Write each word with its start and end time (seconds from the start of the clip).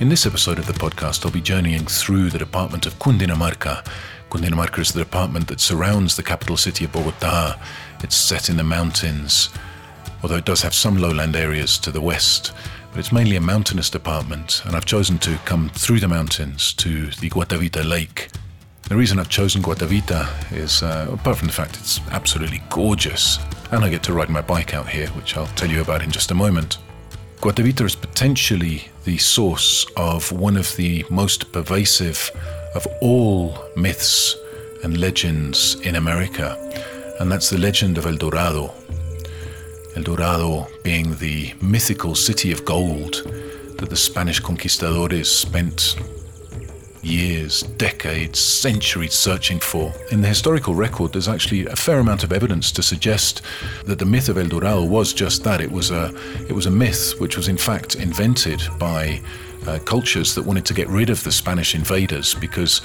In 0.00 0.08
this 0.08 0.26
episode 0.26 0.58
of 0.58 0.66
the 0.66 0.72
podcast, 0.72 1.24
I'll 1.24 1.30
be 1.30 1.40
journeying 1.40 1.86
through 1.86 2.30
the 2.30 2.38
department 2.38 2.84
of 2.84 2.98
Cundinamarca. 2.98 3.86
Cundinamarca 4.28 4.80
is 4.80 4.90
the 4.90 5.04
department 5.04 5.46
that 5.46 5.60
surrounds 5.60 6.16
the 6.16 6.22
capital 6.22 6.56
city 6.56 6.84
of 6.84 6.90
Bogota. 6.90 7.56
It's 8.02 8.16
set 8.16 8.48
in 8.48 8.56
the 8.56 8.64
mountains, 8.64 9.50
although 10.20 10.38
it 10.38 10.46
does 10.46 10.62
have 10.62 10.74
some 10.74 10.96
lowland 10.96 11.36
areas 11.36 11.78
to 11.78 11.92
the 11.92 12.00
west. 12.00 12.52
But 12.90 12.98
it's 12.98 13.12
mainly 13.12 13.36
a 13.36 13.40
mountainous 13.40 13.88
department, 13.88 14.62
and 14.64 14.74
I've 14.74 14.84
chosen 14.84 15.16
to 15.18 15.38
come 15.44 15.68
through 15.68 16.00
the 16.00 16.08
mountains 16.08 16.72
to 16.74 17.06
the 17.06 17.30
Guatavita 17.30 17.88
Lake. 17.88 18.30
The 18.88 18.96
reason 18.96 19.20
I've 19.20 19.28
chosen 19.28 19.62
Guatavita 19.62 20.52
is, 20.52 20.82
uh, 20.82 21.08
apart 21.12 21.36
from 21.36 21.46
the 21.46 21.54
fact 21.54 21.76
it's 21.76 22.00
absolutely 22.10 22.64
gorgeous, 22.68 23.38
and 23.70 23.84
I 23.84 23.90
get 23.90 24.02
to 24.02 24.12
ride 24.12 24.28
my 24.28 24.42
bike 24.42 24.74
out 24.74 24.88
here, 24.88 25.06
which 25.10 25.36
I'll 25.36 25.46
tell 25.54 25.70
you 25.70 25.82
about 25.82 26.02
in 26.02 26.10
just 26.10 26.32
a 26.32 26.34
moment. 26.34 26.78
Guatavita 27.36 27.82
is 27.82 27.94
potentially 27.94 28.88
the 29.04 29.18
source 29.18 29.86
of 29.96 30.32
one 30.32 30.56
of 30.56 30.74
the 30.76 31.04
most 31.10 31.52
pervasive 31.52 32.30
of 32.74 32.86
all 33.00 33.56
myths 33.76 34.36
and 34.82 34.98
legends 34.98 35.80
in 35.80 35.96
America, 35.96 36.56
and 37.20 37.30
that's 37.30 37.50
the 37.50 37.58
legend 37.58 37.98
of 37.98 38.06
El 38.06 38.16
Dorado. 38.16 38.72
El 39.96 40.02
Dorado 40.02 40.66
being 40.82 41.14
the 41.16 41.54
mythical 41.60 42.14
city 42.14 42.50
of 42.50 42.64
gold 42.64 43.22
that 43.78 43.90
the 43.90 43.96
Spanish 43.96 44.40
conquistadores 44.40 45.30
spent 45.30 45.96
years, 47.04 47.62
decades, 47.62 48.38
centuries 48.38 49.14
searching 49.14 49.60
for. 49.60 49.92
In 50.10 50.20
the 50.20 50.28
historical 50.28 50.74
record, 50.74 51.12
there's 51.12 51.28
actually 51.28 51.66
a 51.66 51.76
fair 51.76 51.98
amount 51.98 52.24
of 52.24 52.32
evidence 52.32 52.72
to 52.72 52.82
suggest 52.82 53.42
that 53.84 53.98
the 53.98 54.04
myth 54.04 54.28
of 54.28 54.38
El 54.38 54.46
Dorado 54.46 54.84
was 54.84 55.12
just 55.12 55.44
that. 55.44 55.60
It 55.60 55.70
was 55.70 55.90
a, 55.90 56.14
it 56.48 56.52
was 56.52 56.66
a 56.66 56.70
myth 56.70 57.14
which 57.18 57.36
was 57.36 57.48
in 57.48 57.56
fact 57.56 57.94
invented 57.96 58.62
by 58.78 59.20
uh, 59.66 59.78
cultures 59.80 60.34
that 60.34 60.44
wanted 60.44 60.64
to 60.66 60.74
get 60.74 60.88
rid 60.88 61.10
of 61.10 61.22
the 61.24 61.32
Spanish 61.32 61.74
invaders 61.74 62.34
because 62.34 62.80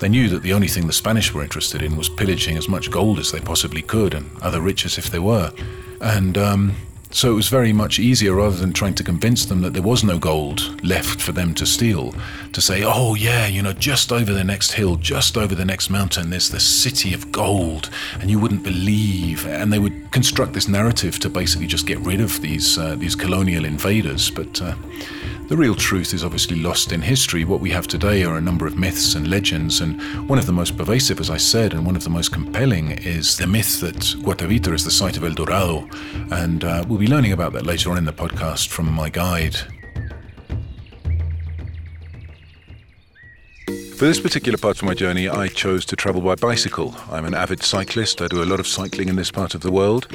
they 0.00 0.08
knew 0.08 0.28
that 0.28 0.42
the 0.42 0.52
only 0.52 0.68
thing 0.68 0.86
the 0.86 0.92
Spanish 0.92 1.32
were 1.32 1.42
interested 1.42 1.82
in 1.82 1.96
was 1.96 2.08
pillaging 2.08 2.56
as 2.56 2.68
much 2.68 2.90
gold 2.90 3.18
as 3.18 3.30
they 3.30 3.40
possibly 3.40 3.82
could 3.82 4.14
and 4.14 4.30
other 4.42 4.60
riches 4.60 4.98
if 4.98 5.10
they 5.10 5.18
were. 5.18 5.52
And 6.00 6.36
um, 6.36 6.74
so 7.14 7.30
it 7.30 7.34
was 7.34 7.48
very 7.48 7.72
much 7.72 8.00
easier, 8.00 8.34
rather 8.34 8.56
than 8.56 8.72
trying 8.72 8.94
to 8.96 9.04
convince 9.04 9.44
them 9.46 9.60
that 9.60 9.72
there 9.72 9.82
was 9.82 10.02
no 10.02 10.18
gold 10.18 10.84
left 10.84 11.22
for 11.22 11.30
them 11.30 11.54
to 11.54 11.64
steal, 11.64 12.12
to 12.52 12.60
say, 12.60 12.82
oh, 12.84 13.14
yeah, 13.14 13.46
you 13.46 13.62
know, 13.62 13.72
just 13.72 14.10
over 14.10 14.32
the 14.32 14.42
next 14.42 14.72
hill, 14.72 14.96
just 14.96 15.36
over 15.36 15.54
the 15.54 15.64
next 15.64 15.90
mountain, 15.90 16.30
there's 16.30 16.50
the 16.50 16.58
city 16.58 17.14
of 17.14 17.30
gold, 17.30 17.88
and 18.20 18.30
you 18.30 18.40
wouldn't 18.40 18.64
believe. 18.64 19.46
And 19.46 19.72
they 19.72 19.78
would 19.78 20.10
construct 20.10 20.54
this 20.54 20.66
narrative 20.66 21.20
to 21.20 21.30
basically 21.30 21.68
just 21.68 21.86
get 21.86 21.98
rid 22.00 22.20
of 22.20 22.40
these, 22.40 22.76
uh, 22.78 22.96
these 22.96 23.14
colonial 23.14 23.64
invaders. 23.64 24.28
But 24.28 24.60
uh, 24.60 24.74
the 25.48 25.56
real 25.56 25.74
truth 25.74 26.14
is 26.14 26.24
obviously 26.24 26.56
lost 26.56 26.92
in 26.92 27.02
history. 27.02 27.44
What 27.44 27.60
we 27.60 27.70
have 27.70 27.86
today 27.86 28.24
are 28.24 28.36
a 28.36 28.40
number 28.40 28.66
of 28.66 28.78
myths 28.78 29.14
and 29.14 29.28
legends, 29.28 29.80
and 29.80 30.00
one 30.28 30.38
of 30.38 30.46
the 30.46 30.52
most 30.52 30.76
pervasive, 30.76 31.20
as 31.20 31.28
I 31.28 31.36
said, 31.36 31.74
and 31.74 31.84
one 31.84 31.96
of 31.96 32.04
the 32.04 32.10
most 32.10 32.32
compelling 32.32 32.92
is 32.92 33.36
the 33.36 33.46
myth 33.46 33.80
that 33.80 33.96
Guatavita 33.96 34.72
is 34.72 34.84
the 34.84 34.90
site 34.90 35.16
of 35.16 35.24
El 35.24 35.32
Dorado. 35.32 35.88
And 36.30 36.64
uh, 36.64 36.84
we'll 36.88 36.98
be 36.98 37.08
learning 37.08 37.32
about 37.32 37.52
that 37.52 37.66
later 37.66 37.90
on 37.90 37.98
in 37.98 38.04
the 38.04 38.12
podcast 38.12 38.68
from 38.68 38.90
my 38.90 39.10
guide. 39.10 39.56
For 43.96 44.06
this 44.06 44.18
particular 44.18 44.58
part 44.58 44.76
of 44.76 44.82
my 44.82 44.92
journey, 44.92 45.28
I 45.28 45.46
chose 45.46 45.84
to 45.86 45.94
travel 45.94 46.20
by 46.20 46.34
bicycle. 46.34 46.96
I'm 47.12 47.24
an 47.24 47.32
avid 47.32 47.62
cyclist. 47.62 48.20
I 48.20 48.26
do 48.26 48.42
a 48.42 48.44
lot 48.44 48.58
of 48.58 48.66
cycling 48.66 49.08
in 49.08 49.14
this 49.14 49.30
part 49.30 49.54
of 49.54 49.60
the 49.60 49.70
world. 49.70 50.08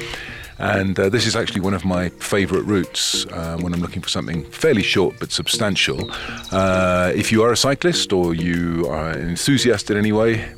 And 0.58 1.00
uh, 1.00 1.08
this 1.08 1.26
is 1.26 1.34
actually 1.34 1.62
one 1.62 1.72
of 1.72 1.82
my 1.86 2.10
favourite 2.10 2.66
routes 2.66 3.24
uh, 3.26 3.56
when 3.58 3.72
I'm 3.72 3.80
looking 3.80 4.02
for 4.02 4.10
something 4.10 4.44
fairly 4.50 4.82
short 4.82 5.16
but 5.18 5.32
substantial. 5.32 6.10
Uh, 6.52 7.10
if 7.16 7.32
you 7.32 7.42
are 7.42 7.52
a 7.52 7.56
cyclist 7.56 8.12
or 8.12 8.34
you 8.34 8.86
are 8.86 9.12
an 9.12 9.30
enthusiast 9.30 9.90
in 9.90 9.96
any 9.96 10.12
way, 10.12 10.52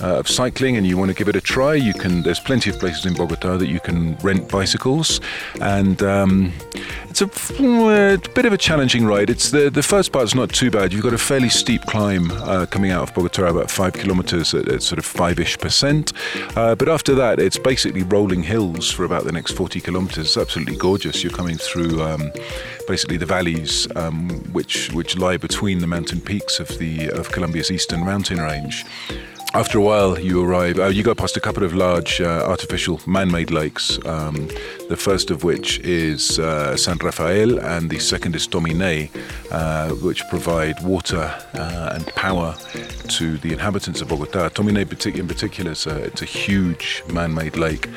uh, 0.00 0.18
of 0.18 0.28
cycling 0.28 0.76
and 0.76 0.86
you 0.86 0.96
want 0.96 1.10
to 1.10 1.14
give 1.14 1.28
it 1.28 1.36
a 1.36 1.40
try, 1.40 1.74
you 1.74 1.94
can. 1.94 2.22
There's 2.22 2.40
plenty 2.40 2.70
of 2.70 2.78
places 2.78 3.06
in 3.06 3.14
Bogota 3.14 3.56
that 3.56 3.68
you 3.68 3.80
can 3.80 4.16
rent 4.16 4.48
bicycles, 4.50 5.20
and 5.60 6.02
um, 6.02 6.52
it's 7.08 7.22
a, 7.22 7.26
a, 7.26 8.18
bit 8.34 8.44
of 8.44 8.52
a 8.52 8.58
challenging 8.58 9.06
ride. 9.06 9.30
It's 9.30 9.50
the 9.50 9.70
the 9.70 9.82
first 9.82 10.12
part's 10.12 10.34
not 10.34 10.50
too 10.50 10.70
bad. 10.70 10.92
You've 10.92 11.02
got 11.02 11.14
a 11.14 11.18
fairly 11.18 11.48
steep 11.48 11.82
climb 11.82 12.30
uh, 12.30 12.66
coming 12.66 12.90
out 12.90 13.02
of 13.08 13.14
Bogota, 13.14 13.46
about 13.46 13.70
five 13.70 13.94
kilometers 13.94 14.54
at, 14.54 14.68
at 14.68 14.82
sort 14.82 14.98
of 14.98 15.04
five-ish 15.04 15.58
percent. 15.58 16.12
Uh, 16.56 16.74
but 16.74 16.88
after 16.88 17.14
that, 17.14 17.38
it's 17.38 17.58
basically 17.58 18.02
rolling 18.02 18.42
hills 18.42 18.90
for 18.90 19.04
about 19.04 19.24
the 19.24 19.32
next 19.32 19.52
40 19.52 19.80
kilometers. 19.80 20.26
It's 20.26 20.36
absolutely 20.36 20.76
gorgeous. 20.76 21.22
You're 21.22 21.32
coming 21.32 21.56
through. 21.56 22.02
Um, 22.02 22.32
basically, 22.86 23.16
the 23.16 23.26
valleys 23.26 23.88
um, 23.96 24.30
which 24.52 24.92
which 24.92 25.16
lie 25.16 25.36
between 25.36 25.78
the 25.78 25.86
mountain 25.86 26.20
peaks 26.20 26.60
of 26.60 26.68
the 26.78 27.10
of 27.10 27.30
Colombia's 27.30 27.70
eastern 27.70 28.04
mountain 28.04 28.40
range. 28.40 28.84
After 29.56 29.78
a 29.78 29.80
while, 29.80 30.18
you 30.18 30.44
arrive. 30.44 30.78
Uh, 30.78 30.88
you 30.88 31.02
go 31.02 31.14
past 31.14 31.38
a 31.38 31.40
couple 31.40 31.64
of 31.64 31.72
large 31.72 32.20
uh, 32.20 32.44
artificial 32.46 33.00
man-made 33.06 33.50
lakes. 33.50 33.98
Um, 34.04 34.48
the 34.90 34.98
first 34.98 35.30
of 35.30 35.44
which 35.44 35.78
is 35.78 36.38
uh, 36.38 36.76
San 36.76 36.98
Rafael, 36.98 37.58
and 37.60 37.88
the 37.88 37.98
second 37.98 38.36
is 38.36 38.46
Tomine, 38.46 39.08
uh, 39.50 39.88
which 39.94 40.22
provide 40.28 40.78
water 40.84 41.34
uh, 41.54 41.92
and 41.94 42.06
power 42.08 42.54
to 43.08 43.38
the 43.38 43.52
inhabitants 43.54 44.02
of 44.02 44.08
Bogota. 44.08 44.50
Tomine, 44.50 44.82
in 45.16 45.26
particular, 45.26 45.70
is 45.70 45.86
a, 45.86 46.04
it's 46.04 46.20
a 46.20 46.26
huge 46.26 47.02
man-made 47.10 47.56
lake. 47.56 47.88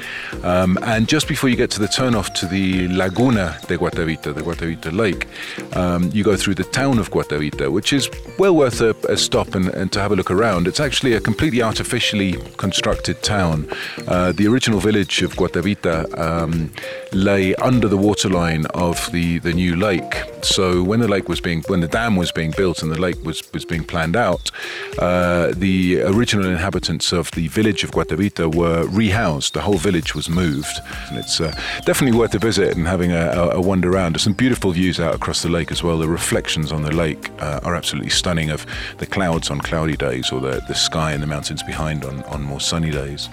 Um, 0.44 0.78
and 0.84 1.10
just 1.10 1.28
before 1.28 1.50
you 1.50 1.58
get 1.58 1.72
to 1.72 1.80
the 1.80 1.88
turnoff 1.88 2.34
to 2.36 2.46
the 2.46 2.88
Laguna 2.88 3.60
de 3.68 3.78
Guatavita, 3.78 4.34
the 4.34 4.42
Guatavita 4.42 4.96
Lake, 4.96 5.28
um, 5.76 6.10
you 6.14 6.24
go 6.24 6.38
through 6.38 6.56
the 6.56 6.64
town 6.64 7.00
of 7.00 7.12
Guatavita, 7.12 7.70
which 7.70 7.92
is 7.92 8.10
well 8.38 8.56
worth 8.56 8.80
a, 8.80 8.96
a 9.10 9.18
stop 9.18 9.56
and, 9.56 9.68
and, 9.70 9.92
to 9.92 10.00
have 10.00 10.14
a 10.14 10.16
look 10.16 10.32
around. 10.32 10.68
It's 10.68 10.80
actually 10.80 11.14
a 11.14 11.20
completely 11.50 11.64
artificially 11.68 12.34
constructed 12.58 13.24
town. 13.24 13.68
Uh, 14.08 14.32
the 14.32 14.46
original 14.46 14.80
village 14.80 15.24
of 15.24 15.34
Guatavita 15.34 16.06
um, 16.16 16.72
lay 17.12 17.56
under 17.56 17.88
the 17.88 17.98
waterline 17.98 18.68
of 18.76 19.12
the, 19.12 19.40
the 19.40 19.52
new 19.52 19.76
lake. 19.76 20.39
So 20.44 20.84
when 20.84 21.00
the 21.00 21.08
lake 21.08 21.28
was 21.30 21.42
being, 21.42 21.64
when 21.68 21.82
the 21.82 21.88
dam 21.88 22.16
was 22.16 22.32
being 22.32 22.52
built 22.52 22.82
and 22.82 22.92
the 22.92 23.00
lake 23.00 23.24
was, 23.24 23.42
was 23.54 23.66
being 23.66 23.84
planned 23.84 24.16
out, 24.16 24.52
uh, 24.98 25.52
the 25.56 26.02
original 26.02 26.46
inhabitants 26.46 27.12
of 27.12 27.32
the 27.32 27.48
village 27.48 27.84
of 27.84 27.92
Guatavita 27.92 28.54
were 28.54 28.86
rehoused. 28.86 29.54
The 29.54 29.62
whole 29.62 29.78
village 29.78 30.16
was 30.16 30.30
moved. 30.30 30.80
And 31.10 31.18
it's 31.18 31.42
uh, 31.42 31.52
definitely 31.86 32.18
worth 32.18 32.34
a 32.36 32.40
visit 32.40 32.76
and 32.78 32.88
having 32.88 33.12
a, 33.12 33.52
a, 33.54 33.62
wander 33.62 33.92
around. 33.92 34.14
There's 34.14 34.24
some 34.24 34.34
beautiful 34.34 34.72
views 34.72 35.00
out 35.00 35.16
across 35.16 35.42
the 35.42 35.50
lake 35.50 35.72
as 35.72 35.84
well. 35.84 35.98
The 35.98 36.08
reflections 36.08 36.72
on 36.72 36.82
the 36.82 36.92
lake 36.92 37.30
uh, 37.40 37.60
are 37.64 37.76
absolutely 37.76 38.10
stunning 38.10 38.50
of 38.50 38.66
the 38.98 39.06
clouds 39.06 39.50
on 39.50 39.60
cloudy 39.60 39.98
days 39.98 40.32
or 40.32 40.40
the, 40.40 40.62
the 40.68 40.76
sky 40.76 41.12
and 41.12 41.22
the 41.22 41.28
mountains 41.28 41.64
behind 41.64 42.06
on, 42.06 42.24
on 42.24 42.42
more 42.44 42.60
sunny 42.60 42.92
days. 42.92 43.30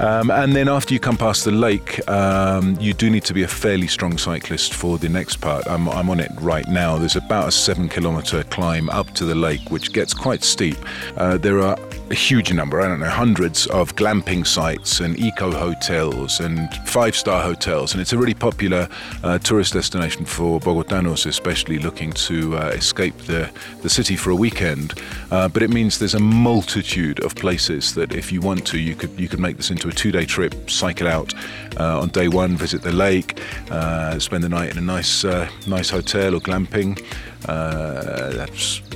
Um, 0.00 0.30
and 0.30 0.54
then 0.54 0.68
after 0.68 0.94
you 0.94 1.00
come 1.00 1.16
past 1.16 1.44
the 1.44 1.50
lake, 1.50 2.06
um, 2.08 2.76
you 2.80 2.94
do 2.94 3.10
need 3.10 3.24
to 3.24 3.34
be 3.34 3.42
a 3.42 3.48
fairly 3.48 3.86
strong 3.86 4.16
cyclist 4.16 4.74
for 4.74 4.98
the 4.98 5.08
next 5.08 5.36
part. 5.36 5.66
I'm, 5.66 5.88
I'm 5.88 6.08
on 6.10 6.20
it 6.20 6.30
right 6.40 6.66
now. 6.68 6.98
There's 6.98 7.16
about 7.16 7.48
a 7.48 7.52
seven 7.52 7.88
kilometer 7.88 8.42
climb 8.44 8.88
up 8.90 9.10
to 9.14 9.24
the 9.24 9.34
lake, 9.34 9.70
which 9.70 9.92
gets 9.92 10.14
quite 10.14 10.44
steep. 10.44 10.76
Uh, 11.16 11.38
there 11.38 11.60
are 11.60 11.76
a 12.10 12.14
huge 12.14 12.52
number, 12.52 12.80
I 12.80 12.88
don't 12.88 13.00
know, 13.00 13.08
hundreds 13.08 13.66
of 13.66 13.94
glamping 13.94 14.46
sites 14.46 15.00
and 15.00 15.18
eco 15.18 15.50
hotels 15.50 16.40
and 16.40 16.72
five 16.86 17.14
star 17.14 17.42
hotels. 17.42 17.92
And 17.92 18.00
it's 18.00 18.12
a 18.12 18.18
really 18.18 18.34
popular 18.34 18.88
uh, 19.22 19.38
tourist 19.38 19.74
destination 19.74 20.24
for 20.24 20.58
Bogotanos, 20.60 21.26
especially 21.26 21.78
looking 21.78 22.12
to 22.12 22.56
uh, 22.56 22.68
escape 22.68 23.16
the, 23.26 23.50
the 23.82 23.90
city 23.90 24.16
for 24.16 24.30
a 24.30 24.36
weekend. 24.36 24.94
Uh, 25.30 25.48
but 25.48 25.62
it 25.62 25.70
means 25.70 25.98
there's 25.98 26.14
a 26.14 26.20
multitude 26.20 27.22
of 27.24 27.34
places 27.34 27.94
that 27.94 28.14
if 28.14 28.32
you 28.32 28.40
want 28.40 28.66
to, 28.66 28.78
you 28.78 28.94
could, 28.94 29.18
you 29.20 29.28
could 29.28 29.40
make 29.40 29.56
this 29.56 29.70
into 29.70 29.77
a 29.86 29.92
two 29.92 30.10
day 30.10 30.24
trip, 30.24 30.68
cycle 30.68 31.06
out 31.06 31.32
uh, 31.78 32.00
on 32.00 32.08
day 32.08 32.26
one, 32.26 32.56
visit 32.56 32.82
the 32.82 32.90
lake, 32.90 33.40
uh, 33.70 34.18
spend 34.18 34.42
the 34.42 34.48
night 34.48 34.72
in 34.72 34.78
a 34.78 34.80
nice, 34.80 35.24
uh, 35.24 35.48
nice 35.68 35.90
hotel 35.90 36.34
or 36.34 36.40
glamping. 36.40 36.98
Uh, 37.46 38.46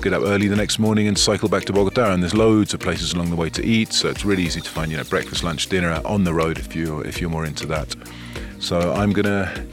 get 0.00 0.12
up 0.12 0.23
early 0.23 0.49
the 0.49 0.56
next 0.56 0.81
morning 0.81 1.06
and 1.06 1.17
cycle 1.17 1.49
back 1.49 1.64
to 1.64 1.73
Bogota. 1.73 2.12
And 2.12 2.20
there's 2.23 2.34
loads 2.34 2.75
of 2.75 2.81
places 2.81 3.12
along 3.12 3.31
the 3.31 3.37
way 3.37 3.50
to 3.50 3.64
eat, 3.64 3.93
so 3.93 4.08
it's 4.08 4.25
really 4.25 4.43
easy 4.43 4.61
to 4.61 4.69
find 4.69 4.90
you 4.90 4.96
know 4.96 5.05
breakfast, 5.05 5.44
lunch, 5.44 5.69
dinner 5.69 6.00
on 6.05 6.25
the 6.25 6.34
road 6.34 6.58
if 6.58 6.75
you 6.75 7.00
if 7.02 7.20
you're 7.20 7.31
more 7.31 7.44
into 7.44 7.67
that. 7.67 7.94
So 8.58 8.93
I'm 8.93 9.12
gonna 9.12 9.64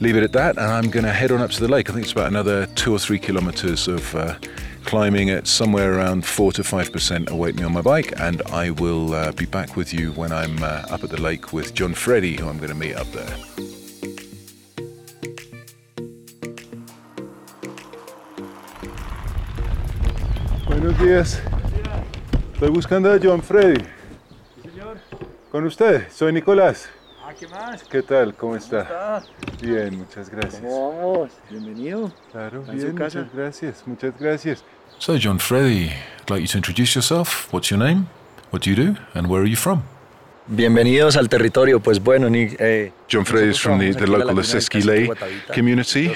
leave 0.00 0.16
it 0.16 0.22
at 0.22 0.32
that, 0.32 0.58
and 0.58 0.66
I'm 0.66 0.90
gonna 0.90 1.12
head 1.12 1.32
on 1.32 1.40
up 1.40 1.50
to 1.52 1.60
the 1.60 1.68
lake. 1.68 1.88
I 1.88 1.94
think 1.94 2.04
it's 2.04 2.12
about 2.12 2.28
another 2.28 2.66
two 2.74 2.92
or 2.92 2.98
three 2.98 3.18
kilometers 3.18 3.88
of. 3.88 4.38
Climbing 4.84 5.30
at 5.30 5.46
somewhere 5.46 5.94
around 5.94 6.24
4 6.24 6.52
to 6.52 6.62
5% 6.62 7.30
await 7.30 7.56
me 7.56 7.64
on 7.64 7.72
my 7.72 7.80
bike, 7.80 8.12
and 8.20 8.42
I 8.52 8.70
will 8.70 9.14
uh, 9.14 9.32
be 9.32 9.46
back 9.46 9.76
with 9.76 9.92
you 9.92 10.12
when 10.12 10.30
I'm 10.30 10.62
uh, 10.62 10.84
up 10.90 11.02
at 11.02 11.10
the 11.10 11.20
lake 11.20 11.52
with 11.52 11.74
John 11.74 11.94
Freddy, 11.94 12.36
who 12.36 12.48
I'm 12.48 12.58
going 12.58 12.68
to 12.68 12.74
meet 12.74 12.94
up 12.94 13.10
there. 13.12 13.36
Buenos 20.68 20.98
días. 20.98 21.40
Estoy 22.52 22.68
buscando 22.70 23.10
a 23.10 23.18
John 23.18 23.42
Freddy. 23.42 23.82
Señor. 24.62 24.98
Con 25.50 25.64
usted, 25.64 26.08
soy 26.10 26.32
Nicolás. 26.32 26.88
¿Qué 27.38 27.46
más? 27.48 27.82
¿Qué 27.84 28.02
tal? 28.02 28.34
¿Cómo 28.34 28.56
está? 28.56 28.80
está? 28.82 29.22
Bien, 29.60 29.98
muchas 29.98 30.28
gracias. 30.30 30.60
¿Cómo 30.62 30.96
vamos? 30.96 31.30
Bienvenido. 31.50 32.12
Claro, 32.32 32.60
¿Está 32.60 32.72
en 32.72 32.78
bien, 32.78 32.90
su 32.90 32.96
casa? 32.96 33.18
muchas 33.20 33.34
gracias, 33.34 33.82
muchas 33.86 34.14
gracias. 34.18 34.64
So, 34.98 35.16
John 35.20 35.38
Freddy, 35.38 35.86
I'd 36.20 36.30
like 36.30 36.40
you 36.42 36.46
to 36.48 36.56
introduce 36.58 36.94
yourself. 36.94 37.52
What's 37.52 37.68
your 37.70 37.78
name? 37.78 38.06
What 38.50 38.62
do 38.62 38.70
you 38.70 38.76
do? 38.76 38.96
And 39.14 39.28
where 39.28 39.42
are 39.42 39.48
you 39.48 39.56
from? 39.56 39.82
Bienvenidos 40.46 41.16
al 41.16 41.28
territorio. 41.28 41.80
Pues 41.80 41.98
bueno, 42.00 42.28
Nick. 42.28 42.56
Eh, 42.60 42.92
John 43.08 43.24
Freddy 43.24 43.48
is 43.48 43.58
from 43.58 43.78
the, 43.78 43.92
the 43.92 44.06
local 44.06 44.34
Guatavita. 44.34 45.54
community. 45.54 46.08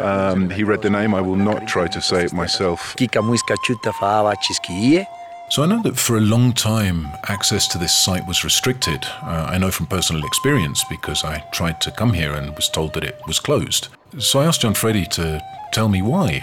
Um, 0.00 0.50
he 0.50 0.64
read 0.64 0.82
the 0.82 0.90
name. 0.90 1.14
I 1.14 1.20
will 1.20 1.36
not 1.36 1.66
try 1.68 1.86
to 1.88 2.00
say 2.00 2.24
it 2.24 2.32
myself. 2.32 2.94
Kika 2.96 3.22
Muisca 3.22 3.54
Chuta 3.64 3.92
Faaba 3.92 4.34
Chisquille. 4.42 5.06
So, 5.52 5.62
I 5.62 5.66
know 5.66 5.82
that 5.82 5.98
for 5.98 6.16
a 6.16 6.20
long 6.22 6.54
time 6.54 7.08
access 7.28 7.68
to 7.68 7.78
this 7.78 7.94
site 7.94 8.26
was 8.26 8.42
restricted. 8.42 9.04
Uh, 9.22 9.48
I 9.50 9.58
know 9.58 9.70
from 9.70 9.84
personal 9.84 10.24
experience 10.24 10.82
because 10.88 11.24
I 11.24 11.44
tried 11.52 11.78
to 11.82 11.90
come 11.90 12.14
here 12.14 12.32
and 12.32 12.56
was 12.56 12.70
told 12.70 12.94
that 12.94 13.04
it 13.04 13.20
was 13.26 13.38
closed. 13.38 13.88
So, 14.16 14.40
I 14.40 14.46
asked 14.46 14.62
John 14.62 14.72
Freddy 14.72 15.04
to 15.10 15.42
tell 15.70 15.90
me 15.90 16.00
why. 16.00 16.42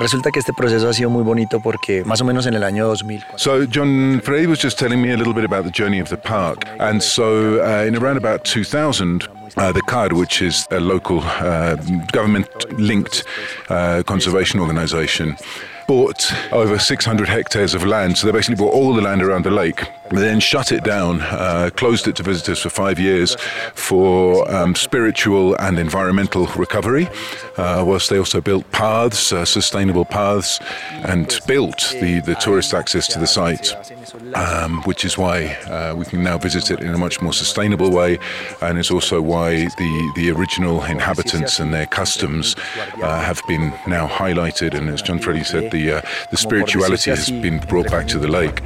Resulta 0.00 0.32
que 0.32 0.40
este 0.40 0.52
proceso 0.52 0.88
ha 0.88 0.92
sido 0.92 1.08
muy 1.08 1.22
bonito 1.22 1.60
porque 1.60 2.02
más 2.04 2.20
o 2.20 2.24
menos 2.24 2.46
en 2.46 2.54
el 2.54 2.64
año 2.64 2.88
2000. 2.88 3.24
So 3.36 3.64
John 3.64 4.20
Freddy 4.24 4.48
was 4.48 4.58
just 4.60 4.76
telling 4.76 5.00
me 5.00 5.12
a 5.12 5.16
little 5.16 5.34
bit 5.34 5.44
about 5.44 5.62
the 5.62 5.70
journey 5.70 6.00
of 6.00 6.08
the 6.08 6.16
park, 6.16 6.64
and 6.80 7.00
so 7.00 7.60
uh, 7.62 7.86
in 7.86 7.94
around 7.94 8.16
about 8.16 8.44
2000, 8.44 9.28
uh, 9.56 9.70
the 9.70 9.82
CAR, 9.82 10.08
which 10.14 10.42
is 10.42 10.66
a 10.72 10.80
local 10.80 11.20
uh, 11.20 11.76
government-linked 12.12 13.22
uh, 13.68 14.02
conservation 14.04 14.58
organisation, 14.58 15.36
bought 15.88 16.30
over 16.52 16.78
600 16.78 17.28
hectares 17.28 17.74
of 17.74 17.84
land. 17.84 18.16
So 18.16 18.26
they 18.26 18.32
basically 18.32 18.56
bought 18.56 18.74
all 18.74 18.94
the 18.94 19.02
land 19.02 19.22
around 19.22 19.44
the 19.44 19.50
lake. 19.50 19.90
They 20.10 20.20
then 20.22 20.40
shut 20.40 20.72
it 20.72 20.84
down, 20.84 21.20
uh, 21.20 21.70
closed 21.76 22.08
it 22.08 22.16
to 22.16 22.22
visitors 22.22 22.60
for 22.60 22.70
five 22.70 22.98
years 22.98 23.36
for 23.74 24.50
um, 24.50 24.74
spiritual 24.74 25.54
and 25.56 25.78
environmental 25.78 26.46
recovery, 26.56 27.08
uh, 27.56 27.84
whilst 27.86 28.10
they 28.10 28.18
also 28.18 28.40
built 28.40 28.70
paths, 28.72 29.32
uh, 29.32 29.44
sustainable 29.44 30.04
paths, 30.04 30.60
and 31.04 31.38
built 31.46 31.94
the, 32.00 32.20
the 32.20 32.34
tourist 32.36 32.74
access 32.74 33.06
to 33.08 33.18
the 33.18 33.26
site. 33.26 33.74
Um, 34.34 34.82
which 34.82 35.04
is 35.04 35.18
why 35.18 35.46
uh, 35.68 35.94
we 35.94 36.04
can 36.04 36.22
now 36.22 36.38
visit 36.38 36.70
it 36.70 36.80
in 36.80 36.94
a 36.94 36.98
much 36.98 37.20
more 37.20 37.32
sustainable 37.32 37.90
way, 37.90 38.18
and 38.62 38.78
it's 38.78 38.90
also 38.90 39.20
why 39.20 39.64
the, 39.64 40.12
the 40.16 40.30
original 40.30 40.82
inhabitants 40.84 41.60
and 41.60 41.72
their 41.72 41.86
customs 41.86 42.56
uh, 43.02 43.20
have 43.20 43.40
been 43.46 43.72
now 43.86 44.06
highlighted. 44.06 44.74
And 44.74 44.88
as 44.88 45.02
John 45.02 45.18
Freddy 45.18 45.44
said, 45.44 45.70
the 45.70 45.92
uh, 45.92 46.02
the 46.30 46.36
spirituality 46.36 47.10
has 47.10 47.30
been 47.30 47.58
brought 47.60 47.90
back 47.90 48.06
to 48.08 48.18
the 48.18 48.28
lake. 48.28 48.60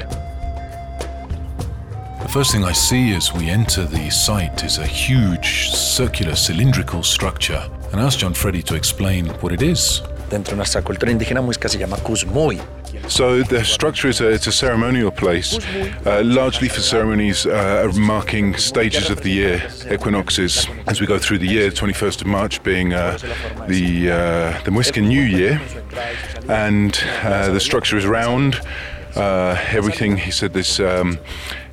The 2.23 2.29
first 2.29 2.53
thing 2.53 2.65
I 2.65 2.73
see 2.73 3.15
as 3.15 3.35
we 3.35 3.51
enter 3.51 3.85
the 3.85 4.09
site 4.09 4.63
is 4.65 4.79
a 4.79 4.87
huge 4.87 5.71
circular 5.71 6.37
cylindrical 6.37 7.03
structure. 7.03 7.69
And 7.91 8.01
I 8.01 8.05
asked 8.05 8.21
John 8.21 8.33
Freddy 8.33 8.63
to 8.63 8.75
explain 8.75 9.27
what 9.41 9.53
it 9.53 9.61
is. 9.61 10.01
Dentro 10.31 10.51
de 10.53 10.57
nuestra 10.57 10.83
cultura 10.83 11.11
indígena 11.11 11.43
muisca 11.43 11.69
se 11.69 11.79
llama 11.79 11.97
Cusmuy. 11.99 12.61
So 13.09 13.43
the 13.43 13.65
structure 13.65 14.09
is 14.09 14.21
a, 14.21 14.29
it's 14.31 14.47
a 14.47 14.53
ceremonial 14.53 15.11
place, 15.11 15.59
uh, 16.07 16.23
largely 16.25 16.69
for 16.69 16.81
ceremonies 16.81 17.45
uh, 17.45 17.91
marking 17.97 18.57
stages 18.57 19.11
of 19.11 19.23
the 19.23 19.31
year, 19.31 19.69
equinoxes. 19.91 20.67
As 20.87 21.01
we 21.01 21.07
go 21.07 21.19
through 21.19 21.39
the 21.39 21.49
year, 21.49 21.71
21st 21.71 22.21
of 22.21 22.27
March 22.29 22.63
being 22.63 22.95
uh, 22.95 23.19
the 23.67 24.11
uh, 24.11 24.63
the 24.63 24.71
Muiscan 24.71 25.09
New 25.09 25.23
Year, 25.23 25.61
and 26.49 26.99
uh, 27.25 27.51
the 27.51 27.61
structure 27.61 27.97
is 27.97 28.07
round. 28.07 28.61
Uh, 29.17 29.57
everything 29.71 30.17
he 30.17 30.31
said 30.31 30.53
this. 30.53 30.79
Um, 30.79 31.19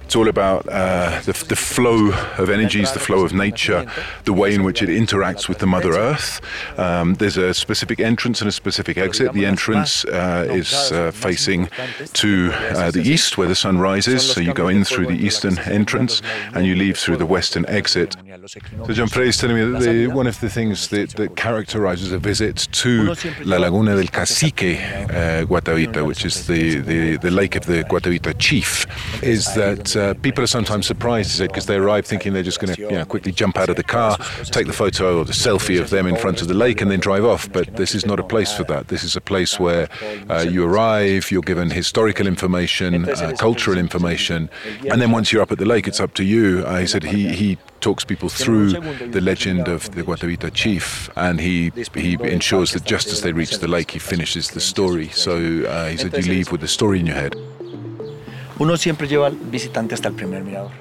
it's 0.10 0.16
all 0.16 0.28
about 0.28 0.68
uh, 0.68 1.22
the, 1.22 1.34
the 1.50 1.56
flow 1.56 2.12
of 2.40 2.50
energies, 2.50 2.92
the 2.94 3.00
flow 3.00 3.24
of 3.24 3.32
nature, 3.32 3.86
the 4.24 4.34
way 4.34 4.56
in 4.56 4.64
which 4.64 4.82
it 4.82 4.90
interacts 4.90 5.48
with 5.48 5.60
the 5.60 5.68
Mother 5.68 5.92
Earth. 5.92 6.42
Um, 6.80 7.14
there's 7.14 7.38
a 7.38 7.54
specific 7.54 8.00
entrance 8.00 8.42
and 8.42 8.48
a 8.48 8.52
specific 8.52 8.98
exit. 8.98 9.34
The 9.34 9.46
entrance 9.46 10.06
uh, 10.06 10.48
is 10.50 10.92
uh, 10.92 11.12
facing 11.12 11.70
to 12.14 12.52
uh, 12.54 12.90
the 12.90 13.04
east, 13.04 13.38
where 13.38 13.48
the 13.48 13.54
sun 13.54 13.78
rises. 13.78 14.28
So 14.28 14.42
you 14.42 14.52
go 14.52 14.68
in 14.68 14.84
through 14.84 15.06
the 15.06 15.24
eastern 15.28 15.60
entrance 15.60 16.24
and 16.56 16.66
you 16.66 16.74
leave 16.74 16.98
through 16.98 17.18
the 17.18 17.28
western 17.28 17.68
exit. 17.68 18.16
So 18.50 18.94
John 18.94 19.08
Freddy 19.08 19.30
is 19.30 19.38
telling 19.38 19.58
me 19.58 19.72
that 19.74 19.82
the, 19.82 20.08
one 20.08 20.26
of 20.26 20.40
the 20.40 20.50
things 20.50 20.88
that, 20.88 21.12
that 21.12 21.36
characterizes 21.36 22.12
a 22.12 22.18
visit 22.18 22.68
to 22.72 23.14
La 23.44 23.58
Laguna 23.58 23.96
del 23.96 24.08
Cacique, 24.08 24.80
uh, 24.82 25.46
Guatavita, 25.46 26.04
which 26.04 26.26
is 26.26 26.48
the, 26.48 26.80
the, 26.80 27.18
the 27.18 27.30
lake 27.30 27.56
of 27.56 27.68
the 27.68 27.84
Guatavita 27.84 28.34
chief, 28.40 28.88
is 29.22 29.54
that 29.54 29.96
uh, 29.96 30.16
people 30.16 30.44
are 30.44 30.48
sometimes 30.48 30.88
surprised, 30.88 31.30
he 31.30 31.38
said, 31.38 31.50
because 31.50 31.68
they 31.68 31.76
arrive 31.76 32.08
thinking 32.08 32.34
they're 32.34 32.42
just 32.42 32.60
going 32.60 32.74
to 32.74 32.82
you 32.82 32.90
know, 32.90 33.06
quickly 33.06 33.32
jump 33.32 33.56
out 33.56 33.70
of 33.70 33.76
the 33.76 33.84
car, 33.84 34.18
take 34.46 34.66
the 34.66 34.74
photo 34.74 35.20
or 35.20 35.26
the 35.26 35.34
selfie 35.34 35.80
of 35.80 35.92
them 35.92 36.08
in 36.08 36.16
front 36.16 36.42
of 36.42 36.48
the 36.48 36.56
lake, 36.56 36.82
and 36.82 36.90
then 36.90 37.00
drive 37.00 37.26
off. 37.26 37.52
But 37.52 37.76
this 37.76 37.94
is 37.94 38.04
not 38.04 38.20
a 38.20 38.24
place 38.24 38.52
for 38.52 38.64
that. 38.64 38.88
This 38.88 39.04
is 39.04 39.16
a 39.16 39.22
place 39.22 39.60
where 39.60 39.90
uh, 40.28 40.44
you 40.50 40.66
arrive, 40.66 41.30
you're 41.30 41.44
given 41.44 41.70
historical 41.70 42.26
information, 42.26 43.08
uh, 43.08 43.36
cultural 43.38 43.78
information, 43.78 44.50
and 44.90 45.00
then 45.00 45.12
once 45.12 45.32
you're 45.32 45.44
up 45.44 45.52
at 45.52 45.60
the 45.60 45.66
lake, 45.66 45.88
it's 45.88 46.00
up 46.00 46.16
to 46.16 46.24
you. 46.24 46.64
Uh, 46.66 46.80
he 46.80 46.88
said 46.88 47.04
he, 47.04 47.30
he 47.30 47.60
talks 47.80 48.04
people 48.04 48.30
through 48.30 48.71
the 49.12 49.21
legend 49.21 49.68
of 49.68 49.90
the 49.92 50.04
Guatavita 50.04 50.52
chief, 50.54 51.09
and 51.16 51.40
he 51.40 51.71
he 51.95 52.18
ensures 52.21 52.71
that 52.71 52.83
just 52.86 53.07
as 53.07 53.21
they 53.21 53.31
reach 53.31 53.59
the 53.59 53.68
lake, 53.68 53.92
he 53.92 54.00
finishes 54.00 54.50
the 54.50 54.59
story. 54.59 55.09
So 55.09 55.33
uh, 55.33 55.88
he 55.90 55.98
said 55.98 56.14
you 56.18 56.33
leave 56.33 56.52
with 56.52 56.62
the 56.62 56.68
story 56.68 57.00
in 57.00 57.06
your 57.06 57.16
head. 57.16 57.36
Uno 58.59 58.76
siempre 58.76 59.07
lleva 59.07 59.28
al 59.28 59.38
visitante 59.52 59.94
hasta 59.94 60.09
el 60.09 60.16
primer 60.16 60.44
mirador. 60.44 60.71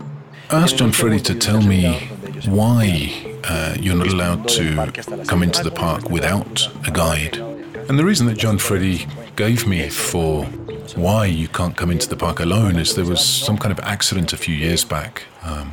I 0.50 0.62
asked 0.62 0.78
John 0.78 0.93
Freddy 0.93 1.21
to 1.21 1.35
tell 1.35 1.61
me 1.61 2.09
why 2.47 3.12
uh, 3.45 3.76
you're 3.78 3.95
not 3.95 4.09
allowed 4.09 4.49
to 4.49 4.90
come 5.26 5.43
into 5.43 5.62
the 5.62 5.71
park 5.71 6.09
without 6.09 6.67
a 6.87 6.90
guide. 6.90 7.37
And 7.88 7.99
the 7.99 8.05
reason 8.05 8.26
that 8.26 8.38
John 8.38 8.59
Freddy 8.59 9.07
gave 9.37 9.67
me 9.67 9.88
for 9.90 10.45
why 10.97 11.26
you 11.26 11.49
can't 11.49 11.76
come 11.76 11.90
into 11.90 12.09
the 12.09 12.17
park 12.17 12.40
alone 12.40 12.76
is 12.76 12.95
there 12.95 13.05
was 13.05 13.23
some 13.25 13.59
kind 13.59 13.71
of 13.71 13.78
accident 13.85 14.33
a 14.33 14.37
few 14.37 14.55
years 14.55 14.85
back. 14.85 15.25
Um, 15.42 15.73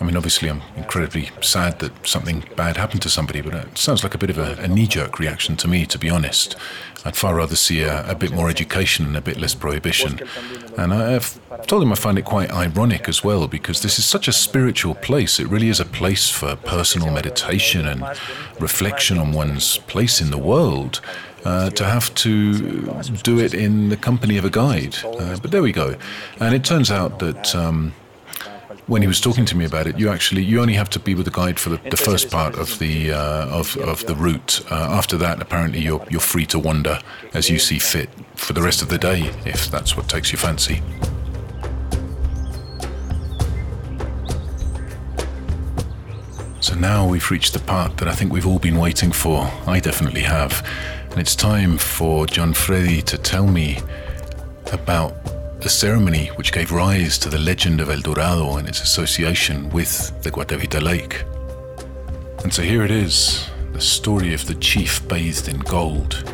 I 0.00 0.04
mean, 0.04 0.16
obviously, 0.16 0.48
I'm 0.48 0.62
incredibly 0.76 1.30
sad 1.40 1.80
that 1.80 2.06
something 2.06 2.44
bad 2.56 2.76
happened 2.76 3.02
to 3.02 3.10
somebody, 3.10 3.40
but 3.40 3.54
it 3.54 3.76
sounds 3.76 4.02
like 4.04 4.14
a 4.14 4.18
bit 4.18 4.30
of 4.30 4.38
a, 4.38 4.56
a 4.60 4.68
knee 4.68 4.86
jerk 4.86 5.18
reaction 5.18 5.56
to 5.56 5.68
me, 5.68 5.84
to 5.86 5.98
be 5.98 6.08
honest. 6.08 6.56
I'd 7.04 7.16
far 7.16 7.34
rather 7.34 7.56
see 7.56 7.82
a, 7.82 8.08
a 8.08 8.14
bit 8.14 8.30
more 8.30 8.48
education 8.48 9.06
and 9.06 9.16
a 9.16 9.20
bit 9.20 9.38
less 9.38 9.54
prohibition. 9.54 10.20
And 10.76 10.92
I've 10.92 11.40
told 11.66 11.82
him 11.82 11.92
I 11.92 11.96
find 11.96 12.18
it 12.18 12.24
quite 12.24 12.50
ironic 12.52 13.08
as 13.08 13.24
well, 13.24 13.48
because 13.48 13.82
this 13.82 13.98
is 13.98 14.04
such 14.04 14.28
a 14.28 14.32
spiritual 14.32 14.94
place. 14.94 15.40
It 15.40 15.48
really 15.48 15.68
is 15.68 15.80
a 15.80 15.84
place 15.84 16.30
for 16.30 16.56
personal 16.56 17.10
meditation 17.10 17.86
and 17.86 18.02
reflection 18.60 19.18
on 19.18 19.32
one's 19.32 19.78
place 19.78 20.20
in 20.20 20.30
the 20.30 20.38
world. 20.38 21.00
Uh, 21.42 21.70
to 21.70 21.86
have 21.86 22.14
to 22.14 22.92
do 23.22 23.38
it 23.38 23.54
in 23.54 23.88
the 23.88 23.96
company 23.96 24.36
of 24.36 24.44
a 24.44 24.50
guide. 24.50 24.94
Uh, 25.02 25.38
but 25.40 25.50
there 25.50 25.62
we 25.62 25.72
go. 25.72 25.96
And 26.38 26.54
it 26.54 26.64
turns 26.64 26.90
out 26.90 27.18
that 27.20 27.54
um, 27.54 27.94
when 28.90 29.02
he 29.02 29.06
was 29.06 29.20
talking 29.20 29.44
to 29.44 29.56
me 29.56 29.64
about 29.64 29.86
it, 29.86 29.96
you 30.00 30.10
actually 30.10 30.42
you 30.42 30.60
only 30.60 30.74
have 30.74 30.90
to 30.90 30.98
be 30.98 31.14
with 31.14 31.24
the 31.24 31.30
guide 31.30 31.60
for 31.60 31.68
the, 31.68 31.76
the 31.90 31.96
first 31.96 32.28
part 32.28 32.58
of 32.58 32.76
the 32.80 33.12
uh, 33.12 33.46
of, 33.46 33.76
of 33.76 34.04
the 34.06 34.16
route. 34.16 34.60
Uh, 34.68 34.74
after 34.74 35.16
that, 35.16 35.40
apparently 35.40 35.78
you're 35.78 36.04
you're 36.10 36.20
free 36.20 36.44
to 36.46 36.58
wander 36.58 36.98
as 37.32 37.48
you 37.48 37.60
see 37.60 37.78
fit 37.78 38.10
for 38.34 38.52
the 38.52 38.60
rest 38.60 38.82
of 38.82 38.88
the 38.88 38.98
day, 38.98 39.30
if 39.46 39.70
that's 39.70 39.96
what 39.96 40.08
takes 40.08 40.32
your 40.32 40.40
fancy. 40.40 40.82
So 46.58 46.74
now 46.74 47.06
we've 47.06 47.30
reached 47.30 47.52
the 47.52 47.60
part 47.60 47.96
that 47.98 48.08
I 48.08 48.12
think 48.12 48.32
we've 48.32 48.46
all 48.46 48.58
been 48.58 48.76
waiting 48.76 49.12
for. 49.12 49.48
I 49.68 49.78
definitely 49.78 50.22
have. 50.22 50.66
And 51.10 51.20
it's 51.20 51.36
time 51.36 51.78
for 51.78 52.26
John 52.26 52.52
Freddy 52.52 53.02
to 53.02 53.16
tell 53.16 53.46
me 53.46 53.78
about 54.72 55.14
the 55.60 55.68
ceremony 55.68 56.28
which 56.36 56.52
gave 56.52 56.72
rise 56.72 57.18
to 57.18 57.28
the 57.28 57.38
legend 57.38 57.80
of 57.80 57.90
El 57.90 58.00
Dorado 58.00 58.56
and 58.56 58.66
its 58.66 58.80
association 58.80 59.68
with 59.70 60.22
the 60.22 60.30
Guatavita 60.30 60.80
Lake. 60.80 61.24
And 62.42 62.52
so 62.52 62.62
here 62.62 62.82
it 62.82 62.90
is 62.90 63.46
the 63.72 63.80
story 63.80 64.32
of 64.32 64.46
the 64.46 64.54
chief 64.54 65.06
bathed 65.06 65.48
in 65.48 65.58
gold. 65.58 66.24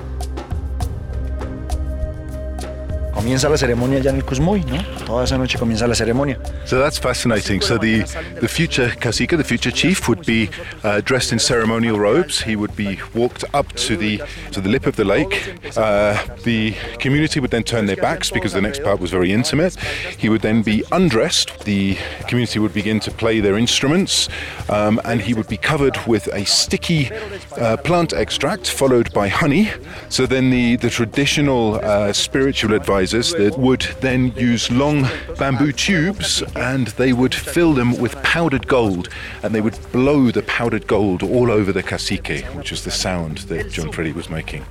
Comienza 3.27 3.49
la 3.49 3.59
ceremonia 3.59 3.99
ya 3.99 4.11
en 4.11 4.17
el 4.19 4.25
Cusmuy, 4.25 4.61
¿no? 4.61 4.81
Toda 5.05 5.25
esa 5.25 5.37
noche 5.37 5.59
comienza 5.59 5.89
la 5.89 5.97
ceremonia. 5.97 6.39
So 6.65 6.79
that's 6.79 6.97
fascinating. 6.97 7.61
So 7.61 7.77
the, 7.77 8.05
the 8.41 8.47
future 8.47 8.95
cacique, 9.01 9.37
the 9.37 9.43
future 9.43 9.73
chief, 9.73 10.07
would 10.07 10.25
be 10.25 10.49
uh, 10.85 11.01
dressed 11.01 11.33
in 11.33 11.41
ceremonial 11.41 11.99
robes. 11.99 12.41
He 12.41 12.55
would 12.55 12.77
be 12.77 13.01
walked 13.17 13.43
up 13.53 13.73
to 13.89 13.97
the 13.97 14.23
to 14.53 14.61
the 14.61 14.69
lip 14.69 14.87
of 14.87 14.95
the 14.95 15.05
lake. 15.05 15.57
Uh, 15.77 16.23
the 16.45 16.77
community 17.01 17.41
would 17.41 17.51
then 17.51 17.65
turn 17.65 17.87
their 17.87 17.97
backs 17.97 18.31
because 18.31 18.53
the 18.53 18.61
next 18.61 18.85
part 18.85 19.01
was 19.01 19.11
very 19.11 19.33
intimate. 19.33 19.75
He 20.17 20.29
would 20.29 20.43
then 20.43 20.63
be 20.63 20.85
undressed. 20.93 21.65
The 21.65 21.97
community 22.29 22.61
would 22.61 22.75
begin 22.75 23.01
to 23.01 23.11
play 23.11 23.41
their 23.41 23.59
instruments, 23.59 24.29
um, 24.69 25.01
and 25.05 25.21
he 25.21 25.35
would 25.35 25.49
be 25.49 25.57
covered 25.57 25.99
with 26.07 26.29
a 26.33 26.45
sticky 26.45 27.11
uh, 27.59 27.77
plant 27.79 28.13
extract, 28.13 28.71
followed 28.71 29.13
by 29.13 29.27
honey. 29.27 29.69
So 30.11 30.27
then 30.27 30.51
the 30.51 30.77
the 30.77 30.91
traditional 30.91 31.81
uh, 31.83 32.13
spiritual 32.13 32.73
advisor 32.73 33.16
that 33.17 33.59
would 33.59 33.83
then 34.01 34.33
use 34.37 34.71
long 34.71 35.07
bamboo 35.39 35.73
tubes 35.73 36.43
and 36.55 36.89
they 36.89 37.13
would 37.13 37.35
fill 37.35 37.73
them 37.73 37.97
with 37.99 38.15
powdered 38.23 38.69
gold 38.69 39.09
and 39.43 39.55
they 39.55 39.61
would 39.61 39.79
blow 39.91 40.31
the 40.31 40.43
powdered 40.43 40.87
gold 40.87 41.23
all 41.23 41.51
over 41.51 41.73
the 41.73 41.83
cacique, 41.83 42.45
which 42.55 42.73
is 42.73 42.85
the 42.85 42.91
sound 42.91 43.39
that 43.49 43.71
John 43.71 43.91
Freddy 43.91 44.13
was 44.13 44.29
making. 44.29 44.65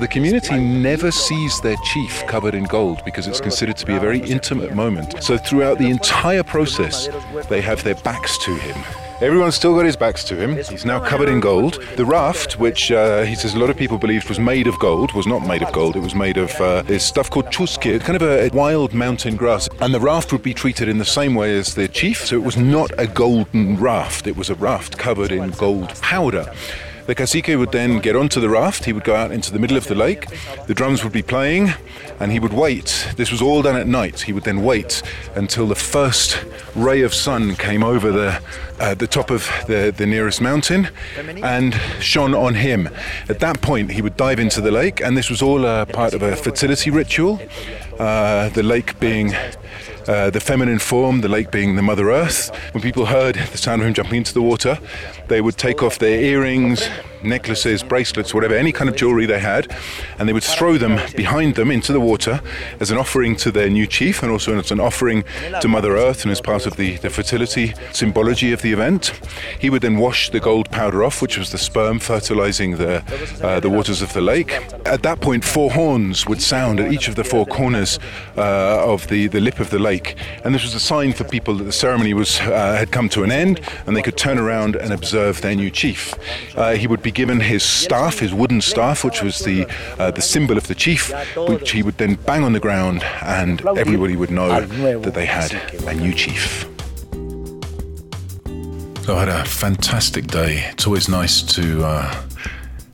The 0.00 0.08
community 0.08 0.58
never 0.58 1.10
sees 1.10 1.60
their 1.60 1.76
chief 1.84 2.24
covered 2.26 2.54
in 2.54 2.64
gold 2.64 3.02
because 3.04 3.26
it's 3.26 3.40
considered 3.40 3.76
to 3.76 3.86
be 3.86 3.94
a 3.94 4.00
very 4.00 4.20
intimate 4.20 4.74
moment. 4.74 5.22
So 5.22 5.38
throughout 5.38 5.78
the 5.78 5.90
entire 5.90 6.42
process, 6.42 7.08
they 7.48 7.60
have 7.60 7.82
their 7.84 7.96
backs 7.96 8.36
to 8.38 8.54
him. 8.54 9.07
Everyone's 9.20 9.56
still 9.56 9.74
got 9.74 9.84
his 9.84 9.96
backs 9.96 10.22
to 10.24 10.36
him. 10.36 10.54
He's 10.54 10.84
now 10.84 11.00
covered 11.00 11.28
in 11.28 11.40
gold. 11.40 11.82
The 11.96 12.04
raft, 12.04 12.60
which 12.60 12.92
uh, 12.92 13.22
he 13.22 13.34
says 13.34 13.54
a 13.54 13.58
lot 13.58 13.68
of 13.68 13.76
people 13.76 13.98
believed 13.98 14.28
was 14.28 14.38
made 14.38 14.68
of 14.68 14.78
gold, 14.78 15.12
was 15.12 15.26
not 15.26 15.44
made 15.44 15.60
of 15.60 15.72
gold. 15.72 15.96
It 15.96 16.00
was 16.00 16.14
made 16.14 16.36
of 16.36 16.52
uh, 16.60 16.82
this 16.82 17.04
stuff 17.04 17.28
called 17.28 17.50
chusque, 17.50 17.80
kind 17.80 18.14
of 18.14 18.22
a 18.22 18.48
wild 18.50 18.94
mountain 18.94 19.34
grass. 19.34 19.68
And 19.80 19.92
the 19.92 19.98
raft 19.98 20.30
would 20.30 20.44
be 20.44 20.54
treated 20.54 20.88
in 20.88 20.98
the 20.98 21.04
same 21.04 21.34
way 21.34 21.58
as 21.58 21.74
the 21.74 21.88
chief. 21.88 22.26
So 22.26 22.36
it 22.36 22.44
was 22.44 22.56
not 22.56 22.92
a 22.96 23.08
golden 23.08 23.76
raft. 23.80 24.28
It 24.28 24.36
was 24.36 24.50
a 24.50 24.54
raft 24.54 24.98
covered 24.98 25.32
in 25.32 25.50
gold 25.50 25.88
powder. 26.00 26.52
The 27.08 27.14
cacique 27.14 27.48
would 27.56 27.72
then 27.72 28.00
get 28.00 28.16
onto 28.16 28.38
the 28.38 28.50
raft, 28.50 28.84
he 28.84 28.92
would 28.92 29.02
go 29.02 29.16
out 29.16 29.30
into 29.30 29.50
the 29.50 29.58
middle 29.58 29.78
of 29.78 29.86
the 29.86 29.94
lake, 29.94 30.26
the 30.66 30.74
drums 30.74 31.02
would 31.02 31.12
be 31.14 31.22
playing, 31.22 31.70
and 32.20 32.30
he 32.30 32.38
would 32.38 32.52
wait. 32.52 33.08
This 33.16 33.32
was 33.32 33.40
all 33.40 33.62
done 33.62 33.76
at 33.76 33.86
night. 33.86 34.20
He 34.20 34.34
would 34.34 34.44
then 34.44 34.62
wait 34.62 35.02
until 35.34 35.66
the 35.66 35.74
first 35.74 36.44
ray 36.74 37.00
of 37.00 37.14
sun 37.14 37.56
came 37.56 37.82
over 37.82 38.12
the, 38.12 38.42
uh, 38.78 38.92
the 38.92 39.06
top 39.06 39.30
of 39.30 39.50
the, 39.68 39.90
the 39.96 40.04
nearest 40.04 40.42
mountain 40.42 40.90
and 41.42 41.80
shone 41.98 42.34
on 42.34 42.56
him. 42.56 42.90
At 43.30 43.40
that 43.40 43.62
point, 43.62 43.92
he 43.92 44.02
would 44.02 44.18
dive 44.18 44.38
into 44.38 44.60
the 44.60 44.70
lake, 44.70 45.00
and 45.00 45.16
this 45.16 45.30
was 45.30 45.40
all 45.40 45.64
uh, 45.64 45.86
part 45.86 46.12
of 46.12 46.22
a 46.22 46.36
fertility 46.36 46.90
ritual. 46.90 47.40
Uh, 47.98 48.50
the 48.50 48.62
lake 48.62 49.00
being 49.00 49.32
uh, 50.08 50.30
the 50.30 50.40
feminine 50.40 50.78
form, 50.78 51.20
the 51.20 51.28
lake 51.28 51.50
being 51.50 51.76
the 51.76 51.82
Mother 51.82 52.10
Earth. 52.10 52.50
When 52.72 52.82
people 52.82 53.06
heard 53.06 53.34
the 53.36 53.58
sound 53.58 53.82
of 53.82 53.88
him 53.88 53.94
jumping 53.94 54.16
into 54.16 54.32
the 54.32 54.42
water, 54.42 54.78
they 55.28 55.40
would 55.40 55.56
take 55.58 55.82
off 55.82 55.98
their 55.98 56.18
earrings, 56.18 56.88
necklaces, 57.22 57.82
bracelets, 57.82 58.34
whatever, 58.34 58.54
any 58.54 58.72
kind 58.72 58.88
of 58.88 58.96
jewelry 58.96 59.26
they 59.26 59.38
had, 59.38 59.74
and 60.18 60.28
they 60.28 60.32
would 60.32 60.44
throw 60.44 60.78
them 60.78 61.00
behind 61.16 61.54
them 61.54 61.70
into 61.70 61.92
the 61.92 62.00
water 62.00 62.40
as 62.80 62.90
an 62.90 62.98
offering 62.98 63.36
to 63.36 63.50
their 63.50 63.68
new 63.68 63.86
chief 63.86 64.22
and 64.22 64.32
also 64.32 64.58
as 64.58 64.70
an 64.70 64.80
offering 64.80 65.24
to 65.60 65.68
Mother 65.68 65.96
Earth 65.96 66.22
and 66.22 66.32
as 66.32 66.40
part 66.40 66.66
of 66.66 66.76
the, 66.76 66.96
the 66.96 67.10
fertility 67.10 67.74
symbology 67.92 68.52
of 68.52 68.62
the 68.62 68.72
event. 68.72 69.12
He 69.58 69.70
would 69.70 69.82
then 69.82 69.98
wash 69.98 70.30
the 70.30 70.40
gold 70.40 70.70
powder 70.70 71.04
off, 71.04 71.22
which 71.22 71.38
was 71.38 71.50
the 71.50 71.58
sperm 71.58 71.98
fertilizing 71.98 72.76
the, 72.76 73.02
uh, 73.42 73.60
the 73.60 73.70
waters 73.70 74.02
of 74.02 74.12
the 74.12 74.20
lake. 74.20 74.52
At 74.86 75.02
that 75.02 75.20
point, 75.20 75.44
four 75.44 75.70
horns 75.70 76.26
would 76.26 76.42
sound 76.42 76.80
at 76.80 76.92
each 76.92 77.08
of 77.08 77.14
the 77.14 77.24
four 77.24 77.46
corners 77.46 77.98
uh, 78.36 78.84
of 78.84 79.08
the, 79.08 79.26
the 79.26 79.40
lip 79.40 79.60
of 79.60 79.70
the 79.70 79.78
lake, 79.78 80.16
and 80.44 80.54
this 80.54 80.62
was 80.62 80.74
a 80.74 80.80
sign 80.80 81.12
for 81.12 81.24
people 81.24 81.54
that 81.54 81.64
the 81.64 81.72
ceremony 81.72 82.14
was 82.14 82.40
uh, 82.40 82.76
had 82.76 82.90
come 82.90 83.08
to 83.08 83.22
an 83.22 83.30
end 83.30 83.60
and 83.86 83.96
they 83.96 84.02
could 84.02 84.16
turn 84.16 84.38
around 84.38 84.76
and 84.76 84.92
observe 84.92 85.40
their 85.40 85.54
new 85.54 85.70
chief. 85.70 86.14
Uh, 86.56 86.74
he 86.74 86.86
would 86.86 87.02
be 87.02 87.07
given 87.10 87.40
his 87.40 87.62
staff, 87.62 88.18
his 88.18 88.32
wooden 88.32 88.60
staff, 88.60 89.04
which 89.04 89.22
was 89.22 89.38
the 89.40 89.66
uh, 89.98 90.10
the 90.10 90.22
symbol 90.22 90.56
of 90.56 90.66
the 90.66 90.74
chief, 90.74 91.12
which 91.36 91.72
he 91.72 91.82
would 91.82 91.98
then 91.98 92.14
bang 92.26 92.44
on 92.44 92.52
the 92.52 92.60
ground, 92.60 93.02
and 93.22 93.64
everybody 93.76 94.16
would 94.16 94.30
know 94.30 94.60
that 94.60 95.14
they 95.14 95.26
had 95.26 95.52
a 95.86 95.94
new 95.94 96.12
chief. 96.14 96.66
So 99.04 99.16
I 99.16 99.20
had 99.20 99.28
a 99.28 99.44
fantastic 99.44 100.26
day. 100.26 100.64
It's 100.70 100.86
always 100.86 101.08
nice 101.08 101.40
to 101.54 101.82
uh, 101.82 102.24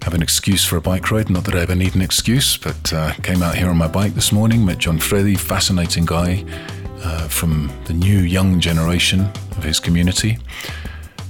have 0.03 0.15
an 0.15 0.23
excuse 0.23 0.65
for 0.65 0.77
a 0.77 0.81
bike 0.81 1.11
ride. 1.11 1.29
Not 1.29 1.45
that 1.45 1.55
I 1.55 1.61
ever 1.61 1.75
need 1.75 1.95
an 1.97 2.03
excuse, 2.03 2.57
but 2.57 2.93
uh, 2.93 3.15
came 3.23 3.43
out 3.43 3.57
here 3.57 3.69
on 3.69 3.77
my 3.77 3.89
bike 3.89 4.15
this 4.15 4.31
morning, 4.31 4.65
met 4.65 4.79
John 4.79 4.99
Freddy, 4.99 5.35
fascinating 5.35 6.05
guy 6.05 6.45
uh, 7.03 7.27
from 7.29 7.73
the 7.87 7.93
new 7.93 8.19
young 8.19 8.61
generation 8.61 9.23
of 9.57 9.65
his 9.65 9.81
community 9.81 10.39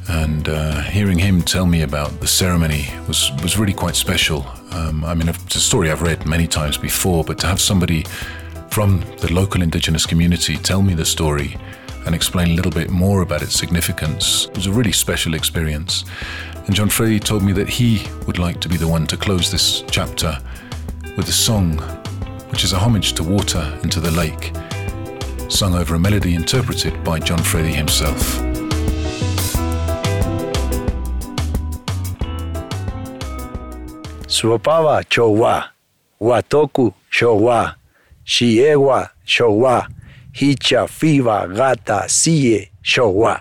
and 0.08 0.48
uh, 0.48 0.82
hearing 0.82 1.18
him 1.18 1.42
tell 1.42 1.66
me 1.66 1.82
about 1.82 2.20
the 2.20 2.26
ceremony 2.26 2.88
was 3.08 3.30
was 3.42 3.58
really 3.58 3.72
quite 3.72 3.96
special. 3.96 4.46
Um, 4.70 5.04
I 5.04 5.14
mean, 5.14 5.28
it's 5.28 5.56
a 5.56 5.60
story 5.60 5.90
I've 5.90 6.02
read 6.02 6.26
many 6.26 6.46
times 6.46 6.76
before, 6.76 7.24
but 7.24 7.38
to 7.38 7.46
have 7.46 7.60
somebody 7.60 8.04
from 8.70 9.00
the 9.20 9.32
local 9.32 9.62
indigenous 9.62 10.04
community 10.04 10.56
tell 10.56 10.82
me 10.82 10.94
the 10.94 11.04
story 11.04 11.56
and 12.06 12.14
explain 12.14 12.50
a 12.50 12.54
little 12.54 12.72
bit 12.72 12.90
more 12.90 13.22
about 13.22 13.42
its 13.42 13.54
significance 13.54 14.48
was 14.54 14.66
a 14.66 14.72
really 14.72 14.92
special 14.92 15.34
experience. 15.34 16.04
And 16.66 16.74
John 16.74 16.88
Freddy 16.88 17.20
told 17.20 17.42
me 17.42 17.52
that 17.52 17.68
he 17.68 18.06
would 18.26 18.38
like 18.38 18.60
to 18.60 18.68
be 18.68 18.76
the 18.76 18.88
one 18.88 19.06
to 19.06 19.16
close 19.16 19.50
this 19.50 19.82
chapter 19.90 20.38
with 21.16 21.28
a 21.28 21.32
song, 21.32 21.78
which 22.50 22.64
is 22.64 22.72
a 22.72 22.78
homage 22.78 23.12
to 23.14 23.22
water 23.22 23.78
and 23.82 23.92
to 23.92 24.00
the 24.00 24.10
lake, 24.10 24.52
sung 25.50 25.74
over 25.74 25.94
a 25.94 25.98
melody 25.98 26.34
interpreted 26.34 27.04
by 27.04 27.18
John 27.18 27.38
Freddy 27.38 27.72
himself. 27.72 28.43
Suopava 34.34 35.04
chowa, 35.04 35.70
watoku 36.20 36.92
chowa, 37.10 37.74
shiewa 38.24 39.10
chowa, 39.24 39.88
hicha 40.32 40.86
fiva 40.86 41.46
gata 41.46 42.08
sie 42.08 42.70
chowa. 42.82 43.40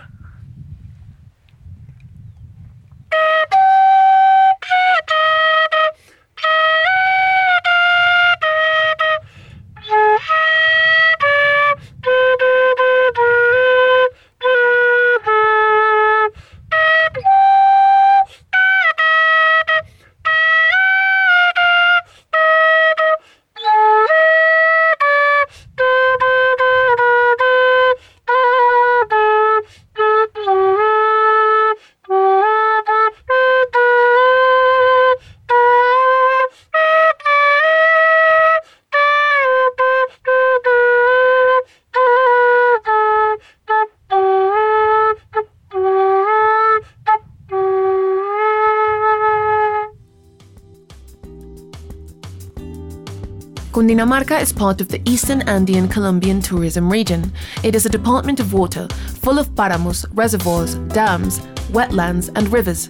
Cundinamarca 53.73 54.39
is 54.39 54.53
part 54.53 54.81
of 54.81 54.89
the 54.89 55.01
Eastern 55.09 55.41
Andean 55.49 55.87
Colombian 55.87 56.39
tourism 56.39 56.91
region. 56.91 57.33
It 57.63 57.73
is 57.73 57.87
a 57.87 57.89
department 57.89 58.39
of 58.39 58.53
water, 58.53 58.87
full 59.23 59.39
of 59.39 59.49
paramos, 59.55 60.05
reservoirs, 60.13 60.75
dams, 60.93 61.39
wetlands, 61.71 62.29
and 62.35 62.53
rivers. 62.53 62.87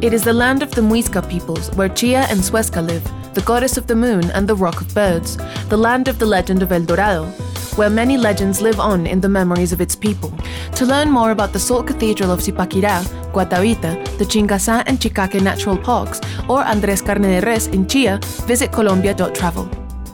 It 0.00 0.14
is 0.14 0.22
the 0.22 0.32
land 0.32 0.62
of 0.62 0.70
the 0.70 0.80
Muisca 0.80 1.28
peoples, 1.28 1.74
where 1.74 1.88
Chia 1.88 2.20
and 2.30 2.38
Suesca 2.38 2.86
live, 2.86 3.02
the 3.34 3.40
goddess 3.40 3.76
of 3.76 3.88
the 3.88 3.96
moon 3.96 4.30
and 4.30 4.46
the 4.46 4.54
rock 4.54 4.80
of 4.80 4.94
birds, 4.94 5.38
the 5.68 5.76
land 5.76 6.06
of 6.06 6.20
the 6.20 6.26
legend 6.26 6.62
of 6.62 6.70
El 6.70 6.84
Dorado, 6.84 7.26
where 7.74 7.90
many 7.90 8.16
legends 8.16 8.60
live 8.60 8.78
on 8.78 9.08
in 9.08 9.20
the 9.20 9.28
memories 9.28 9.72
of 9.72 9.80
its 9.80 9.96
people. 9.96 10.32
To 10.76 10.86
learn 10.86 11.10
more 11.10 11.32
about 11.32 11.52
the 11.52 11.58
Salt 11.58 11.88
Cathedral 11.88 12.30
of 12.30 12.38
Zipaquirá, 12.38 13.02
Guatavita, 13.32 14.00
the 14.18 14.24
Chingaza 14.24 14.84
and 14.86 15.02
Chicaque 15.02 15.42
Natural 15.42 15.76
Parks, 15.76 16.20
or 16.48 16.62
Andrés 16.62 17.04
Carne 17.04 17.22
de 17.22 17.40
Res 17.40 17.66
in 17.66 17.88
Chia, 17.88 18.20
visit 18.46 18.70
colombia.travel. 18.70 19.81